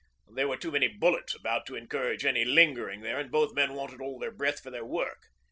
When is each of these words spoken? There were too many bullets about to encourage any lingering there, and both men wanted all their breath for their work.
There 0.33 0.47
were 0.47 0.57
too 0.57 0.71
many 0.71 0.87
bullets 0.87 1.35
about 1.35 1.67
to 1.67 1.75
encourage 1.75 2.25
any 2.25 2.43
lingering 2.43 3.01
there, 3.01 3.19
and 3.19 3.29
both 3.31 3.53
men 3.53 3.75
wanted 3.75 4.01
all 4.01 4.17
their 4.17 4.31
breath 4.31 4.59
for 4.59 4.71
their 4.71 4.83
work. 4.83 5.27